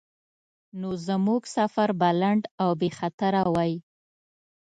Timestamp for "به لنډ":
1.99-2.43